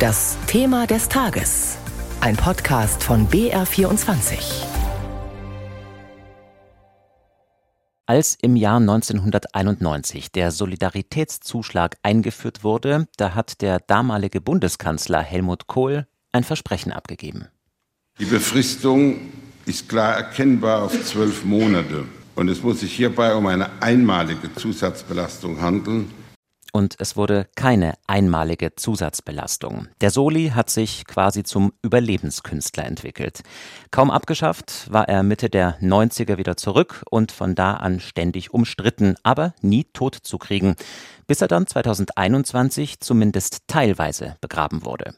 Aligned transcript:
Das 0.00 0.38
Thema 0.46 0.86
des 0.86 1.10
Tages. 1.10 1.76
Ein 2.22 2.34
Podcast 2.34 3.04
von 3.04 3.28
BR24. 3.28 4.64
Als 8.06 8.38
im 8.40 8.56
Jahr 8.56 8.78
1991 8.78 10.32
der 10.32 10.52
Solidaritätszuschlag 10.52 11.98
eingeführt 12.02 12.64
wurde, 12.64 13.08
da 13.18 13.34
hat 13.34 13.60
der 13.60 13.78
damalige 13.78 14.40
Bundeskanzler 14.40 15.20
Helmut 15.20 15.66
Kohl 15.66 16.06
ein 16.32 16.44
Versprechen 16.44 16.92
abgegeben. 16.92 17.48
Die 18.18 18.24
Befristung 18.24 19.16
ist 19.66 19.90
klar 19.90 20.14
erkennbar 20.14 20.84
auf 20.84 21.04
zwölf 21.04 21.44
Monate. 21.44 22.06
Und 22.36 22.48
es 22.48 22.62
muss 22.62 22.80
sich 22.80 22.94
hierbei 22.94 23.34
um 23.34 23.46
eine 23.46 23.68
einmalige 23.82 24.54
Zusatzbelastung 24.54 25.60
handeln, 25.60 26.10
und 26.72 26.96
es 26.98 27.16
wurde 27.16 27.46
keine 27.54 27.94
einmalige 28.06 28.74
Zusatzbelastung. 28.74 29.88
Der 30.00 30.10
Soli 30.10 30.50
hat 30.54 30.70
sich 30.70 31.04
quasi 31.04 31.42
zum 31.42 31.72
Überlebenskünstler 31.82 32.84
entwickelt. 32.84 33.42
Kaum 33.90 34.10
abgeschafft, 34.10 34.90
war 34.90 35.08
er 35.08 35.22
Mitte 35.22 35.50
der 35.50 35.80
90er 35.80 36.38
wieder 36.38 36.56
zurück 36.56 37.02
und 37.10 37.32
von 37.32 37.54
da 37.54 37.74
an 37.74 38.00
ständig 38.00 38.52
umstritten, 38.54 39.16
aber 39.22 39.54
nie 39.60 39.84
tot 39.84 40.14
zu 40.14 40.38
kriegen, 40.38 40.76
bis 41.26 41.40
er 41.40 41.48
dann 41.48 41.66
2021 41.66 43.00
zumindest 43.00 43.68
teilweise 43.68 44.36
begraben 44.40 44.84
wurde. 44.84 45.14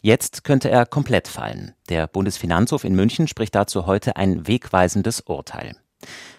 Jetzt 0.00 0.44
könnte 0.44 0.70
er 0.70 0.86
komplett 0.86 1.28
fallen. 1.28 1.74
Der 1.88 2.06
Bundesfinanzhof 2.06 2.84
in 2.84 2.94
München 2.94 3.28
spricht 3.28 3.54
dazu 3.54 3.86
heute 3.86 4.16
ein 4.16 4.46
wegweisendes 4.46 5.20
Urteil. 5.22 5.76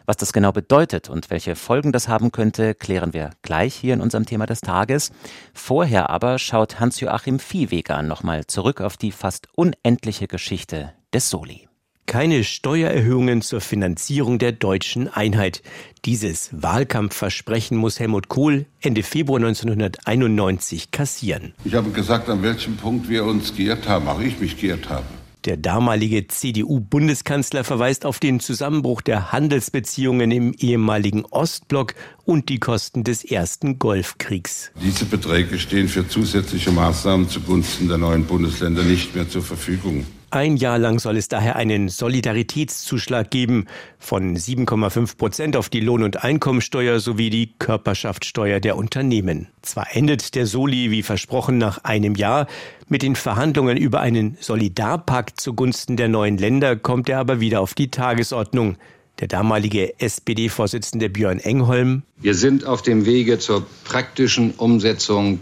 Was 0.09 0.17
das 0.17 0.33
genau 0.33 0.51
bedeutet 0.51 1.07
und 1.07 1.29
welche 1.29 1.55
Folgen 1.55 1.91
das 1.91 2.07
haben 2.07 2.31
könnte, 2.31 2.73
klären 2.73 3.13
wir 3.13 3.29
gleich 3.43 3.75
hier 3.75 3.93
in 3.93 4.01
unserem 4.01 4.25
Thema 4.25 4.47
des 4.47 4.59
Tages. 4.59 5.11
Vorher 5.53 6.09
aber 6.09 6.39
schaut 6.39 6.79
Hans-Joachim 6.79 7.37
Viehweger 7.37 8.01
nochmal 8.01 8.47
zurück 8.47 8.81
auf 8.81 8.97
die 8.97 9.11
fast 9.11 9.49
unendliche 9.53 10.27
Geschichte 10.27 10.93
des 11.13 11.29
Soli. 11.29 11.67
Keine 12.07 12.43
Steuererhöhungen 12.43 13.43
zur 13.43 13.61
Finanzierung 13.61 14.39
der 14.39 14.51
deutschen 14.51 15.09
Einheit. 15.09 15.61
Dieses 16.05 16.49
Wahlkampfversprechen 16.53 17.77
muss 17.77 17.99
Helmut 17.99 18.29
Kohl 18.29 18.65
Ende 18.81 19.03
Februar 19.03 19.39
1991 19.39 20.89
kassieren. 20.89 21.53
Ich 21.65 21.75
habe 21.75 21.91
gesagt, 21.91 22.29
an 22.29 22.41
welchem 22.41 22.77
Punkt 22.77 23.09
wir 23.09 23.25
uns 23.25 23.55
geirrt 23.55 23.87
haben, 23.87 24.07
auch 24.07 24.21
ich 24.21 24.39
mich 24.39 24.59
geirrt 24.59 24.89
habe. 24.89 25.05
Der 25.49 25.57
damalige 25.57 26.27
CDU-Bundeskanzler 26.27 27.63
verweist 27.63 28.05
auf 28.05 28.19
den 28.19 28.39
Zusammenbruch 28.39 29.01
der 29.01 29.31
Handelsbeziehungen 29.31 30.29
im 30.29 30.53
ehemaligen 30.53 31.25
Ostblock 31.25 31.95
und 32.23 32.49
die 32.49 32.59
Kosten 32.59 33.03
des 33.03 33.23
ersten 33.23 33.79
Golfkriegs. 33.79 34.69
Diese 34.79 35.05
Beträge 35.05 35.57
stehen 35.57 35.87
für 35.87 36.07
zusätzliche 36.07 36.69
Maßnahmen 36.69 37.29
zugunsten 37.29 37.87
der 37.87 37.97
neuen 37.97 38.25
Bundesländer 38.25 38.83
nicht 38.83 39.15
mehr 39.15 39.27
zur 39.27 39.41
Verfügung. 39.41 40.05
Ein 40.31 40.57
Jahr 40.57 40.77
lang 40.77 40.99
soll 40.99 41.17
es 41.17 41.27
daher 41.27 41.55
einen 41.55 41.89
Solidaritätszuschlag 41.89 43.31
geben 43.31 43.65
von 43.97 44.37
7,5 44.37 45.17
Prozent 45.17 45.57
auf 45.57 45.69
die 45.69 45.79
Lohn- 45.79 46.03
und 46.03 46.23
Einkommensteuer 46.23 46.99
sowie 46.99 47.31
die 47.31 47.53
Körperschaftssteuer 47.57 48.59
der 48.59 48.77
Unternehmen. 48.77 49.47
Zwar 49.63 49.95
endet 49.95 50.35
der 50.35 50.45
Soli 50.45 50.91
wie 50.91 51.01
versprochen 51.01 51.57
nach 51.57 51.83
einem 51.83 52.13
Jahr, 52.13 52.45
mit 52.87 53.01
den 53.01 53.15
Verhandlungen 53.15 53.75
über 53.75 54.01
einen 54.01 54.37
Solidarpakt 54.39 55.41
zugunsten 55.41 55.97
der 55.97 56.09
neuen 56.09 56.37
Länder 56.37 56.75
kommt 56.75 57.09
er 57.09 57.17
aber 57.17 57.39
wieder 57.39 57.59
auf 57.61 57.73
die 57.73 57.89
Tagesordnung. 57.89 58.77
Der 59.19 59.27
damalige 59.27 59.99
SPD-Vorsitzende 59.99 61.09
Björn 61.09 61.39
Engholm. 61.39 62.03
Wir 62.17 62.35
sind 62.35 62.65
auf 62.65 62.83
dem 62.83 63.07
Wege 63.07 63.39
zur 63.39 63.65
praktischen 63.83 64.51
Umsetzung 64.51 65.39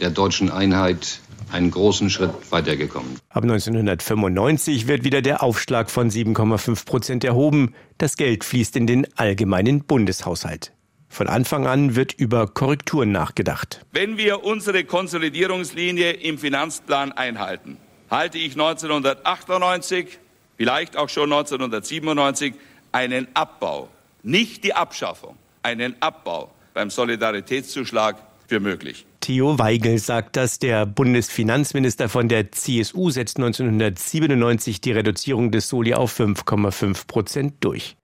der 0.00 0.10
deutschen 0.10 0.50
Einheit 0.50 1.20
einen 1.52 1.70
großen 1.70 2.10
Schritt 2.10 2.30
weitergekommen. 2.50 3.18
Ab 3.28 3.42
1995 3.42 4.86
wird 4.86 5.04
wieder 5.04 5.22
der 5.22 5.42
Aufschlag 5.42 5.90
von 5.90 6.10
7,5 6.10 6.86
Prozent 6.86 7.24
erhoben. 7.24 7.74
Das 7.98 8.16
Geld 8.16 8.44
fließt 8.44 8.76
in 8.76 8.86
den 8.86 9.06
allgemeinen 9.16 9.84
Bundeshaushalt. 9.84 10.72
Von 11.08 11.26
Anfang 11.26 11.66
an 11.66 11.96
wird 11.96 12.12
über 12.12 12.46
Korrekturen 12.46 13.10
nachgedacht. 13.10 13.84
Wenn 13.92 14.16
wir 14.16 14.44
unsere 14.44 14.84
Konsolidierungslinie 14.84 16.12
im 16.12 16.38
Finanzplan 16.38 17.10
einhalten, 17.10 17.78
halte 18.10 18.38
ich 18.38 18.52
1998, 18.52 20.18
vielleicht 20.56 20.96
auch 20.96 21.08
schon 21.08 21.32
1997, 21.32 22.54
einen 22.92 23.26
Abbau, 23.34 23.88
nicht 24.22 24.62
die 24.62 24.74
Abschaffung, 24.74 25.36
einen 25.62 25.96
Abbau 26.00 26.50
beim 26.74 26.90
Solidaritätszuschlag 26.90 28.16
für 28.46 28.60
möglich. 28.60 29.04
Theo 29.20 29.58
Weigel 29.58 29.98
sagt 29.98 30.36
das. 30.36 30.58
Der 30.58 30.86
Bundesfinanzminister 30.86 32.08
von 32.08 32.28
der 32.28 32.52
CSU 32.52 33.10
setzt 33.10 33.36
1997 33.36 34.80
die 34.80 34.92
Reduzierung 34.92 35.50
des 35.50 35.68
Soli 35.68 35.94
auf 35.94 36.18
5,5 36.18 37.06
Prozent 37.06 37.54
durch. 37.60 37.96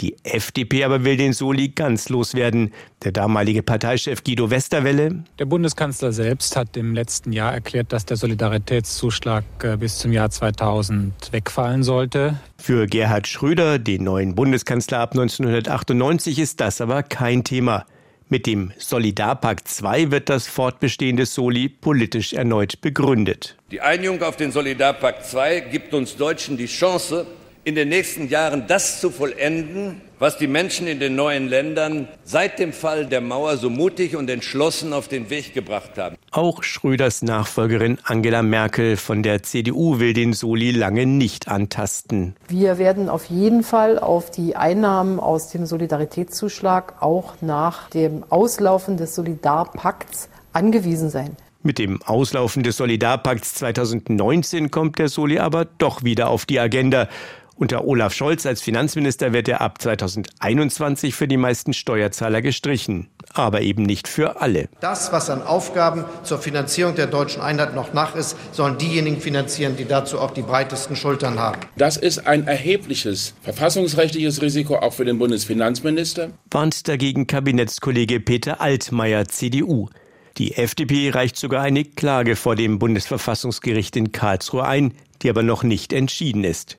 Die 0.00 0.16
FDP 0.24 0.84
aber 0.84 1.04
will 1.04 1.16
den 1.16 1.32
Soli 1.32 1.68
ganz 1.68 2.08
loswerden. 2.08 2.72
Der 3.04 3.12
damalige 3.12 3.62
Parteichef 3.62 4.24
Guido 4.24 4.50
Westerwelle. 4.50 5.24
Der 5.38 5.44
Bundeskanzler 5.44 6.12
selbst 6.12 6.56
hat 6.56 6.76
im 6.76 6.94
letzten 6.94 7.32
Jahr 7.32 7.52
erklärt, 7.52 7.92
dass 7.92 8.06
der 8.06 8.16
Solidaritätszuschlag 8.16 9.44
äh, 9.62 9.76
bis 9.76 9.98
zum 9.98 10.12
Jahr 10.12 10.30
2000 10.30 11.32
wegfallen 11.32 11.82
sollte. 11.82 12.38
Für 12.56 12.86
Gerhard 12.86 13.26
Schröder, 13.26 13.78
den 13.78 14.04
neuen 14.04 14.34
Bundeskanzler 14.34 15.00
ab 15.00 15.12
1998, 15.12 16.38
ist 16.38 16.60
das 16.60 16.80
aber 16.80 17.02
kein 17.02 17.44
Thema. 17.44 17.84
Mit 18.30 18.46
dem 18.46 18.72
Solidarpakt 18.76 19.68
II 19.82 20.10
wird 20.10 20.28
das 20.28 20.46
Fortbestehen 20.46 21.16
des 21.16 21.32
Soli 21.32 21.70
politisch 21.70 22.34
erneut 22.34 22.82
begründet. 22.82 23.56
Die 23.70 23.80
Einigung 23.80 24.22
auf 24.22 24.36
den 24.36 24.52
Solidarpakt 24.52 25.32
II 25.32 25.62
gibt 25.70 25.94
uns 25.94 26.14
Deutschen 26.16 26.58
die 26.58 26.66
Chance, 26.66 27.26
in 27.68 27.74
den 27.74 27.90
nächsten 27.90 28.28
Jahren 28.28 28.66
das 28.66 28.98
zu 28.98 29.10
vollenden, 29.10 30.00
was 30.18 30.38
die 30.38 30.46
Menschen 30.46 30.86
in 30.86 31.00
den 31.00 31.14
neuen 31.14 31.48
Ländern 31.48 32.08
seit 32.24 32.58
dem 32.58 32.72
Fall 32.72 33.04
der 33.04 33.20
Mauer 33.20 33.58
so 33.58 33.68
mutig 33.68 34.16
und 34.16 34.30
entschlossen 34.30 34.94
auf 34.94 35.06
den 35.06 35.28
Weg 35.28 35.52
gebracht 35.52 35.98
haben. 35.98 36.16
Auch 36.30 36.62
Schröders 36.62 37.20
Nachfolgerin 37.20 37.98
Angela 38.04 38.42
Merkel 38.42 38.96
von 38.96 39.22
der 39.22 39.42
CDU 39.42 39.98
will 39.98 40.14
den 40.14 40.32
Soli 40.32 40.70
lange 40.70 41.04
nicht 41.04 41.48
antasten. 41.48 42.34
Wir 42.48 42.78
werden 42.78 43.10
auf 43.10 43.26
jeden 43.26 43.62
Fall 43.62 43.98
auf 43.98 44.30
die 44.30 44.56
Einnahmen 44.56 45.20
aus 45.20 45.50
dem 45.50 45.66
Solidaritätszuschlag 45.66 47.02
auch 47.02 47.34
nach 47.42 47.90
dem 47.90 48.24
Auslaufen 48.30 48.96
des 48.96 49.14
Solidarpakts 49.14 50.30
angewiesen 50.54 51.10
sein. 51.10 51.36
Mit 51.62 51.78
dem 51.78 52.00
Auslaufen 52.02 52.62
des 52.62 52.78
Solidarpakts 52.78 53.56
2019 53.56 54.70
kommt 54.70 54.98
der 54.98 55.08
Soli 55.08 55.38
aber 55.38 55.66
doch 55.66 56.02
wieder 56.02 56.30
auf 56.30 56.46
die 56.46 56.60
Agenda. 56.60 57.08
Unter 57.58 57.84
Olaf 57.84 58.14
Scholz 58.14 58.46
als 58.46 58.62
Finanzminister 58.62 59.32
wird 59.32 59.48
er 59.48 59.60
ab 59.60 59.82
2021 59.82 61.12
für 61.12 61.26
die 61.26 61.36
meisten 61.36 61.72
Steuerzahler 61.72 62.40
gestrichen, 62.40 63.08
aber 63.34 63.62
eben 63.62 63.82
nicht 63.82 64.06
für 64.06 64.40
alle. 64.40 64.68
Das, 64.78 65.12
was 65.12 65.28
an 65.28 65.42
Aufgaben 65.42 66.04
zur 66.22 66.38
Finanzierung 66.38 66.94
der 66.94 67.08
deutschen 67.08 67.42
Einheit 67.42 67.74
noch 67.74 67.92
nach 67.92 68.14
ist, 68.14 68.36
sollen 68.52 68.78
diejenigen 68.78 69.20
finanzieren, 69.20 69.76
die 69.76 69.86
dazu 69.86 70.20
auch 70.20 70.30
die 70.30 70.42
breitesten 70.42 70.94
Schultern 70.94 71.40
haben. 71.40 71.58
Das 71.76 71.96
ist 71.96 72.28
ein 72.28 72.46
erhebliches 72.46 73.34
verfassungsrechtliches 73.42 74.40
Risiko 74.40 74.76
auch 74.76 74.92
für 74.92 75.04
den 75.04 75.18
Bundesfinanzminister. 75.18 76.30
Warnt 76.52 76.86
dagegen 76.86 77.26
Kabinettskollege 77.26 78.20
Peter 78.20 78.60
Altmaier, 78.60 79.26
CDU. 79.26 79.88
Die 80.36 80.54
FDP 80.54 81.10
reicht 81.10 81.36
sogar 81.36 81.64
eine 81.64 81.84
Klage 81.84 82.36
vor 82.36 82.54
dem 82.54 82.78
Bundesverfassungsgericht 82.78 83.96
in 83.96 84.12
Karlsruhe 84.12 84.64
ein, 84.64 84.94
die 85.22 85.30
aber 85.30 85.42
noch 85.42 85.64
nicht 85.64 85.92
entschieden 85.92 86.44
ist. 86.44 86.78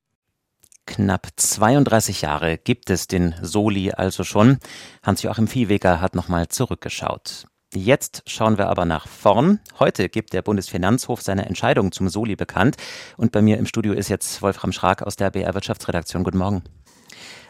Knapp 0.89 1.27
32 1.35 2.23
Jahre 2.23 2.57
gibt 2.57 2.89
es 2.89 3.05
den 3.05 3.35
Soli 3.43 3.91
also 3.91 4.23
schon. 4.23 4.57
Hans-Joachim 5.03 5.47
Viehweger 5.47 6.01
hat 6.01 6.15
nochmal 6.15 6.47
zurückgeschaut. 6.47 7.45
Jetzt 7.75 8.23
schauen 8.25 8.57
wir 8.57 8.69
aber 8.69 8.85
nach 8.85 9.07
vorn. 9.07 9.59
Heute 9.77 10.09
gibt 10.09 10.33
der 10.33 10.41
Bundesfinanzhof 10.41 11.21
seine 11.21 11.45
Entscheidung 11.45 11.91
zum 11.91 12.09
Soli 12.09 12.35
bekannt. 12.35 12.75
Und 13.17 13.31
bei 13.31 13.43
mir 13.43 13.59
im 13.59 13.67
Studio 13.67 13.93
ist 13.93 14.09
jetzt 14.09 14.41
Wolfram 14.41 14.71
Schrag 14.71 15.03
aus 15.03 15.15
der 15.15 15.29
BR 15.29 15.53
Wirtschaftsredaktion. 15.53 16.23
Guten 16.23 16.39
Morgen. 16.39 16.63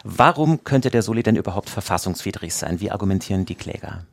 Warum 0.04 0.66
könnte 0.66 0.90
der 0.90 1.02
Soli 1.02 1.24
denn 1.24 1.38
überhaupt 1.38 1.70
verfassungswidrig 1.70 2.54
sein? 2.54 2.82
Wie 2.82 2.92
argumentieren 2.92 3.46
die 3.46 3.56
Kläger? 3.56 4.06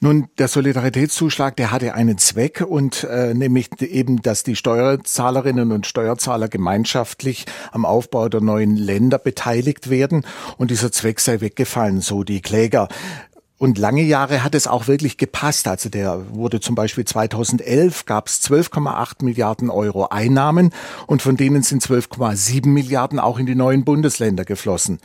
Nun, 0.00 0.28
der 0.38 0.48
Solidaritätszuschlag, 0.48 1.56
der 1.56 1.70
hatte 1.70 1.94
einen 1.94 2.18
Zweck 2.18 2.60
und 2.60 3.04
äh, 3.04 3.34
nämlich 3.34 3.80
eben, 3.80 4.22
dass 4.22 4.42
die 4.42 4.56
Steuerzahlerinnen 4.56 5.72
und 5.72 5.86
Steuerzahler 5.86 6.48
gemeinschaftlich 6.48 7.46
am 7.70 7.84
Aufbau 7.84 8.28
der 8.28 8.40
neuen 8.40 8.76
Länder 8.76 9.18
beteiligt 9.18 9.90
werden 9.90 10.26
und 10.58 10.70
dieser 10.70 10.92
Zweck 10.92 11.20
sei 11.20 11.40
weggefallen, 11.40 12.00
so 12.00 12.24
die 12.24 12.40
Kläger. 12.40 12.88
Und 13.62 13.78
lange 13.78 14.02
Jahre 14.02 14.42
hat 14.42 14.56
es 14.56 14.66
auch 14.66 14.88
wirklich 14.88 15.18
gepasst. 15.18 15.68
Also 15.68 15.88
der 15.88 16.34
wurde 16.34 16.58
zum 16.58 16.74
Beispiel 16.74 17.04
2011 17.04 18.06
gab 18.06 18.26
es 18.26 18.42
12,8 18.42 19.24
Milliarden 19.24 19.70
Euro 19.70 20.08
Einnahmen 20.08 20.74
und 21.06 21.22
von 21.22 21.36
denen 21.36 21.62
sind 21.62 21.80
12,7 21.80 22.66
Milliarden 22.66 23.20
auch 23.20 23.38
in 23.38 23.46
die 23.46 23.54
neuen 23.54 23.84
Bundesländer 23.84 24.44
geflossen. 24.44 24.98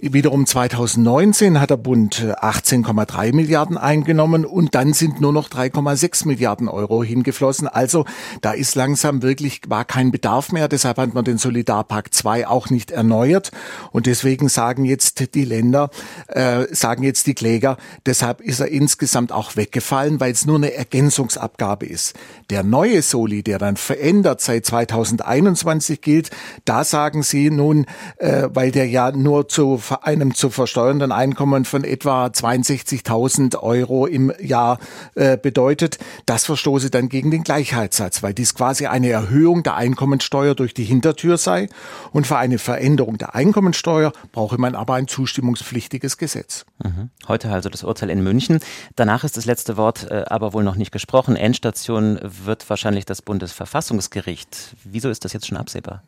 Wiederum 0.00 0.44
2019 0.44 1.60
hat 1.60 1.70
der 1.70 1.76
Bund 1.76 2.16
18,3 2.16 3.28
äh, 3.28 3.32
Milliarden 3.32 3.78
eingenommen 3.78 4.44
und 4.44 4.74
dann 4.74 4.92
sind 4.92 5.20
nur 5.20 5.32
noch 5.32 5.48
3,6 5.48 6.26
Milliarden 6.26 6.68
Euro 6.68 7.04
hingeflossen. 7.04 7.68
Also 7.68 8.04
da 8.40 8.50
ist 8.50 8.74
langsam 8.74 9.22
wirklich, 9.22 9.60
war 9.68 9.84
kein 9.84 10.10
Bedarf 10.10 10.50
mehr. 10.50 10.66
Deshalb 10.66 10.98
hat 10.98 11.14
man 11.14 11.24
den 11.24 11.38
Solidarpakt 11.38 12.12
2 12.12 12.48
auch 12.48 12.70
nicht 12.70 12.90
erneuert. 12.90 13.52
Und 13.92 14.06
deswegen 14.06 14.48
sagen 14.48 14.84
jetzt 14.84 15.32
die 15.36 15.44
Länder, 15.44 15.90
äh, 16.26 16.66
sagen 16.74 17.04
jetzt 17.04 17.28
die 17.28 17.34
Kläger, 17.34 17.76
deshalb 18.04 18.40
ist 18.40 18.58
er 18.58 18.68
insgesamt 18.68 19.30
auch 19.30 19.54
weggefallen, 19.54 20.18
weil 20.18 20.32
es 20.32 20.44
nur 20.44 20.56
eine 20.56 20.74
Ergänzungsabgabe 20.74 21.86
ist. 21.86 22.14
Der 22.50 22.64
neue 22.64 23.00
Soli, 23.00 23.44
der 23.44 23.60
dann 23.60 23.76
verändert 23.76 24.40
seit 24.40 24.66
2021 24.66 26.00
gilt, 26.00 26.30
da 26.64 26.82
sagen 26.82 27.22
sie 27.22 27.48
nun, 27.50 27.86
äh, 28.16 28.48
weil 28.52 28.72
der 28.72 28.88
ja 28.88 29.12
nur 29.12 29.48
zu 29.48 29.78
einem 30.02 30.34
zu 30.34 30.50
versteuernden 30.50 31.12
Einkommen 31.12 31.64
von 31.64 31.84
etwa 31.84 32.26
62.000 32.26 33.58
Euro 33.58 34.06
im 34.06 34.32
Jahr 34.40 34.78
äh, 35.14 35.36
bedeutet, 35.36 35.98
das 36.26 36.44
verstoße 36.44 36.90
dann 36.90 37.08
gegen 37.08 37.30
den 37.30 37.44
Gleichheitssatz, 37.44 38.22
weil 38.22 38.34
dies 38.34 38.54
quasi 38.54 38.86
eine 38.86 39.10
Erhöhung 39.10 39.62
der 39.62 39.76
Einkommensteuer 39.76 40.54
durch 40.54 40.74
die 40.74 40.84
Hintertür 40.84 41.38
sei 41.38 41.68
und 42.12 42.26
für 42.26 42.36
eine 42.36 42.58
Veränderung 42.58 43.18
der 43.18 43.34
Einkommensteuer 43.34 44.12
brauche 44.32 44.58
man 44.58 44.74
aber 44.74 44.94
ein 44.94 45.08
zustimmungspflichtiges 45.08 46.18
Gesetz. 46.18 46.64
Mhm. 46.82 47.10
Heute 47.28 47.50
also 47.50 47.68
das 47.68 47.84
Urteil 47.84 48.10
in 48.10 48.22
München. 48.22 48.60
Danach 48.96 49.24
ist 49.24 49.36
das 49.36 49.44
letzte 49.44 49.76
Wort 49.76 50.10
äh, 50.10 50.24
aber 50.26 50.52
wohl 50.52 50.64
noch 50.64 50.76
nicht 50.76 50.92
gesprochen. 50.92 51.36
Endstation 51.36 52.18
wird 52.22 52.68
wahrscheinlich 52.68 53.06
das 53.06 53.22
Bundesverfassungsgericht. 53.22 54.76
Wieso 54.84 55.08
ist 55.08 55.24
das 55.24 55.32
jetzt 55.32 55.46
schon 55.46 55.56
absehbar? 55.56 56.02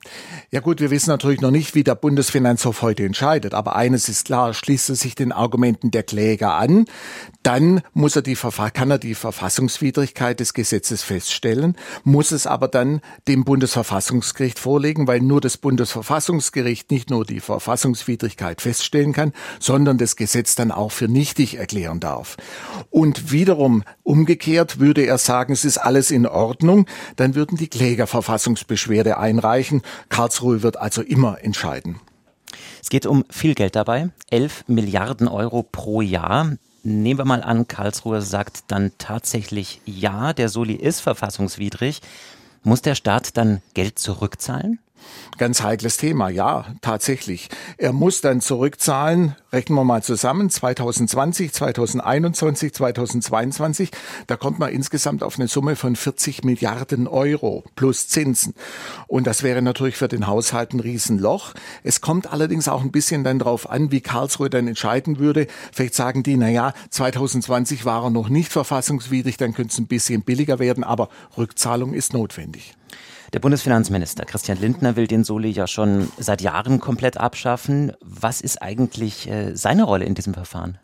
Ja 0.50 0.60
gut, 0.60 0.80
wir 0.80 0.90
wissen 0.90 1.10
natürlich 1.10 1.40
noch 1.40 1.50
nicht, 1.50 1.74
wie 1.74 1.84
der 1.84 1.94
Bundesfinanzhof 1.94 2.82
heute 2.82 3.04
entscheidet, 3.04 3.54
aber 3.54 3.65
eines 3.74 4.08
ist 4.08 4.26
klar, 4.26 4.54
schließt 4.54 4.90
er 4.90 4.94
sich 4.94 5.14
den 5.14 5.32
Argumenten 5.32 5.90
der 5.90 6.02
Kläger 6.02 6.54
an, 6.54 6.84
dann 7.42 7.82
muss 7.94 8.16
er 8.16 8.22
die, 8.22 8.36
kann 8.74 8.90
er 8.90 8.98
die 8.98 9.14
Verfassungswidrigkeit 9.14 10.38
des 10.38 10.54
Gesetzes 10.54 11.02
feststellen, 11.02 11.76
muss 12.04 12.32
es 12.32 12.46
aber 12.46 12.68
dann 12.68 13.00
dem 13.28 13.44
Bundesverfassungsgericht 13.44 14.58
vorlegen, 14.58 15.06
weil 15.06 15.20
nur 15.20 15.40
das 15.40 15.56
Bundesverfassungsgericht 15.56 16.90
nicht 16.90 17.10
nur 17.10 17.24
die 17.24 17.40
Verfassungswidrigkeit 17.40 18.60
feststellen 18.60 19.12
kann, 19.12 19.32
sondern 19.58 19.98
das 19.98 20.16
Gesetz 20.16 20.54
dann 20.54 20.70
auch 20.70 20.92
für 20.92 21.08
nichtig 21.08 21.56
erklären 21.56 22.00
darf. 22.00 22.36
Und 22.90 23.32
wiederum 23.32 23.82
umgekehrt 24.02 24.78
würde 24.78 25.06
er 25.06 25.18
sagen, 25.18 25.52
es 25.52 25.64
ist 25.64 25.78
alles 25.78 26.10
in 26.10 26.26
Ordnung, 26.26 26.86
dann 27.16 27.34
würden 27.34 27.56
die 27.56 27.68
Kläger 27.68 28.06
Verfassungsbeschwerde 28.06 29.18
einreichen. 29.18 29.82
Karlsruhe 30.08 30.62
wird 30.62 30.76
also 30.76 31.02
immer 31.02 31.42
entscheiden. 31.42 32.00
Es 32.86 32.90
geht 32.90 33.04
um 33.04 33.24
viel 33.30 33.56
Geld 33.56 33.74
dabei, 33.74 34.10
11 34.30 34.68
Milliarden 34.68 35.26
Euro 35.26 35.64
pro 35.64 36.02
Jahr. 36.02 36.52
Nehmen 36.84 37.18
wir 37.18 37.24
mal 37.24 37.42
an, 37.42 37.66
Karlsruhe 37.66 38.22
sagt 38.22 38.62
dann 38.68 38.92
tatsächlich 38.96 39.80
ja, 39.86 40.32
der 40.32 40.48
Soli 40.48 40.74
ist 40.74 41.00
verfassungswidrig. 41.00 42.00
Muss 42.62 42.82
der 42.82 42.94
Staat 42.94 43.36
dann 43.36 43.60
Geld 43.74 43.98
zurückzahlen? 43.98 44.78
Ganz 45.38 45.62
heikles 45.62 45.98
Thema, 45.98 46.30
ja, 46.30 46.64
tatsächlich. 46.80 47.50
Er 47.76 47.92
muss 47.92 48.22
dann 48.22 48.40
zurückzahlen, 48.40 49.36
rechnen 49.52 49.76
wir 49.76 49.84
mal 49.84 50.02
zusammen, 50.02 50.48
2020, 50.48 51.52
2021, 51.52 52.72
2022, 52.72 53.90
da 54.26 54.36
kommt 54.36 54.58
man 54.58 54.72
insgesamt 54.72 55.22
auf 55.22 55.38
eine 55.38 55.46
Summe 55.48 55.76
von 55.76 55.94
40 55.94 56.42
Milliarden 56.44 57.06
Euro 57.06 57.64
plus 57.76 58.08
Zinsen. 58.08 58.54
Und 59.08 59.26
das 59.26 59.42
wäre 59.42 59.60
natürlich 59.60 59.96
für 59.96 60.08
den 60.08 60.26
Haushalt 60.26 60.72
ein 60.72 60.80
Riesenloch. 60.80 61.52
Es 61.82 62.00
kommt 62.00 62.32
allerdings 62.32 62.66
auch 62.66 62.80
ein 62.80 62.90
bisschen 62.90 63.22
dann 63.22 63.38
drauf 63.38 63.68
an, 63.68 63.90
wie 63.90 64.00
Karlsruhe 64.00 64.48
dann 64.48 64.66
entscheiden 64.66 65.18
würde. 65.18 65.48
Vielleicht 65.70 65.94
sagen 65.94 66.22
die, 66.22 66.38
na 66.38 66.48
ja, 66.48 66.72
2020 66.88 67.84
war 67.84 68.04
er 68.04 68.10
noch 68.10 68.30
nicht 68.30 68.50
verfassungswidrig, 68.50 69.36
dann 69.36 69.52
könnte 69.52 69.72
es 69.72 69.78
ein 69.78 69.86
bisschen 69.86 70.22
billiger 70.22 70.58
werden, 70.58 70.82
aber 70.82 71.10
Rückzahlung 71.36 71.92
ist 71.92 72.14
notwendig. 72.14 72.74
Der 73.36 73.40
Bundesfinanzminister 73.42 74.24
Christian 74.24 74.58
Lindner 74.58 74.96
will 74.96 75.06
den 75.06 75.22
Soli 75.22 75.50
ja 75.50 75.66
schon 75.66 76.10
seit 76.16 76.40
Jahren 76.40 76.80
komplett 76.80 77.18
abschaffen. 77.18 77.92
Was 78.00 78.40
ist 78.40 78.62
eigentlich 78.62 79.28
äh, 79.30 79.54
seine 79.54 79.82
Rolle 79.82 80.06
in 80.06 80.14
diesem 80.14 80.32
Verfahren? 80.32 80.78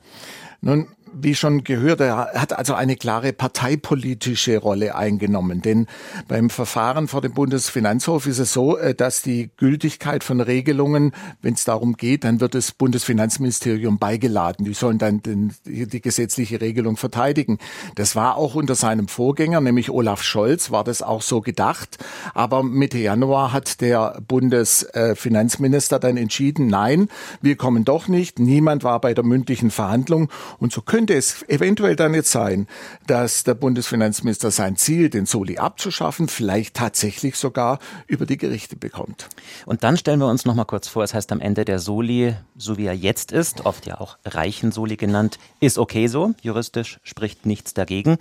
Nun, 0.60 0.86
wie 1.22 1.34
schon 1.34 1.64
gehört, 1.64 2.00
er 2.00 2.32
hat 2.34 2.52
also 2.56 2.74
eine 2.74 2.96
klare 2.96 3.32
parteipolitische 3.32 4.58
Rolle 4.58 4.94
eingenommen. 4.94 5.62
Denn 5.62 5.86
beim 6.28 6.50
Verfahren 6.50 7.08
vor 7.08 7.20
dem 7.20 7.32
Bundesfinanzhof 7.32 8.26
ist 8.26 8.38
es 8.38 8.52
so, 8.52 8.76
äh, 8.76 8.94
dass 8.94 9.22
die 9.22 9.50
Gültigkeit 9.56 10.24
von 10.24 10.40
Regelungen, 10.40 11.12
wenn 11.40 11.54
es 11.54 11.64
darum 11.64 11.96
geht, 11.96 12.24
dann 12.24 12.40
wird 12.40 12.54
das 12.54 12.72
Bundesfinanzministerium 12.72 13.98
beigeladen. 13.98 14.64
Die 14.64 14.74
sollen 14.74 14.98
dann 14.98 15.22
den, 15.22 15.52
die 15.64 16.00
gesetzliche 16.00 16.60
Regelung 16.60 16.96
verteidigen. 16.96 17.58
Das 17.94 18.16
war 18.16 18.36
auch 18.36 18.54
unter 18.54 18.74
seinem 18.74 19.08
Vorgänger, 19.08 19.60
nämlich 19.60 19.90
Olaf 19.90 20.22
Scholz, 20.22 20.70
war 20.70 20.84
das 20.84 21.02
auch 21.02 21.22
so 21.22 21.40
gedacht. 21.40 21.98
Aber 22.34 22.62
Mitte 22.62 22.98
Januar 22.98 23.52
hat 23.52 23.80
der 23.80 24.20
Bundesfinanzminister 24.26 25.98
dann 25.98 26.16
entschieden, 26.16 26.66
nein, 26.66 27.08
wir 27.40 27.56
kommen 27.56 27.84
doch 27.84 28.08
nicht. 28.08 28.38
Niemand 28.38 28.84
war 28.84 29.00
bei 29.00 29.14
der 29.14 29.24
mündlichen 29.24 29.70
Verhandlung. 29.70 30.30
Und 30.58 30.72
so 30.72 30.82
können 30.82 31.06
könnte 31.12 31.18
es 31.18 31.48
eventuell 31.48 31.96
dann 31.96 32.14
jetzt 32.14 32.30
sein, 32.30 32.66
dass 33.06 33.44
der 33.44 33.54
Bundesfinanzminister 33.54 34.50
sein 34.50 34.76
Ziel, 34.76 35.10
den 35.10 35.26
Soli 35.26 35.58
abzuschaffen, 35.58 36.28
vielleicht 36.28 36.74
tatsächlich 36.74 37.36
sogar 37.36 37.78
über 38.06 38.24
die 38.24 38.38
Gerichte 38.38 38.76
bekommt. 38.76 39.28
Und 39.66 39.84
dann 39.84 39.96
stellen 39.98 40.20
wir 40.20 40.28
uns 40.28 40.46
noch 40.46 40.54
mal 40.54 40.64
kurz 40.64 40.88
vor, 40.88 41.04
es 41.04 41.12
heißt 41.12 41.30
am 41.32 41.40
Ende 41.40 41.64
der 41.64 41.80
Soli, 41.80 42.34
so 42.56 42.78
wie 42.78 42.86
er 42.86 42.94
jetzt 42.94 43.30
ist, 43.30 43.66
oft 43.66 43.86
ja 43.86 44.00
auch 44.00 44.16
reichen 44.24 44.72
Soli 44.72 44.96
genannt, 44.96 45.38
ist 45.60 45.78
okay 45.78 46.06
so, 46.06 46.32
juristisch 46.40 46.98
spricht 47.02 47.44
nichts 47.44 47.74
dagegen. 47.74 48.16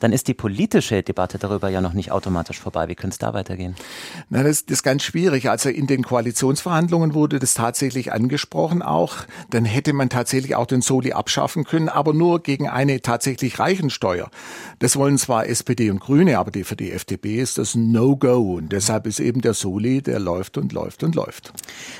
Dann 0.00 0.12
ist 0.12 0.28
die 0.28 0.34
politische 0.34 1.02
Debatte 1.02 1.38
darüber 1.38 1.68
ja 1.68 1.82
noch 1.82 1.92
nicht 1.92 2.10
automatisch 2.10 2.58
vorbei. 2.58 2.88
Wie 2.88 2.94
könnte 2.94 3.14
es 3.14 3.18
da 3.18 3.34
weitergehen? 3.34 3.76
Na, 4.30 4.42
das, 4.42 4.64
das 4.64 4.78
ist 4.78 4.82
ganz 4.82 5.02
schwierig. 5.02 5.50
Also 5.50 5.68
in 5.68 5.86
den 5.86 6.02
Koalitionsverhandlungen 6.02 7.12
wurde 7.12 7.38
das 7.38 7.52
tatsächlich 7.52 8.10
angesprochen 8.10 8.80
auch. 8.80 9.16
Dann 9.50 9.66
hätte 9.66 9.92
man 9.92 10.08
tatsächlich 10.08 10.56
auch 10.56 10.64
den 10.64 10.80
Soli 10.80 11.12
abschaffen 11.12 11.64
können, 11.64 11.90
aber 11.90 12.14
nur 12.20 12.42
gegen 12.42 12.68
eine 12.68 13.00
tatsächlich 13.00 13.58
Reichensteuer. 13.58 14.30
Das 14.78 14.96
wollen 14.96 15.16
zwar 15.16 15.46
SPD 15.46 15.90
und 15.90 16.00
Grüne, 16.00 16.38
aber 16.38 16.52
für 16.64 16.76
die 16.76 16.92
FDP 16.92 17.40
ist 17.40 17.56
das 17.56 17.74
No-Go. 17.74 18.56
Und 18.56 18.72
deshalb 18.72 19.06
ist 19.06 19.20
eben 19.20 19.40
der 19.40 19.54
Soli, 19.54 20.02
der 20.02 20.20
läuft 20.20 20.58
und 20.58 20.72
läuft 20.72 21.02
und 21.02 21.14
läuft. 21.14 21.52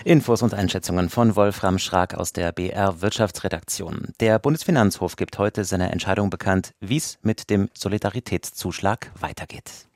Infos 0.05 0.43
und 0.43 0.53
Einschätzungen 0.53 1.09
von 1.09 1.37
Wolfram 1.37 1.79
Schrag 1.79 2.15
aus 2.15 2.35
der 2.35 2.53
BR 2.53 3.01
Wirtschaftsredaktion. 3.01 4.09
Der 4.21 4.39
Bundesfinanzhof 4.39 5.17
gibt 5.17 5.39
heute 5.39 5.65
seine 5.65 5.91
Entscheidung 5.91 6.29
bekannt, 6.29 6.75
wie 6.81 6.99
es 6.99 7.19
mit 7.23 7.49
dem 7.49 7.71
Solidaritätszuschlag 7.73 9.11
weitergeht. 9.19 9.90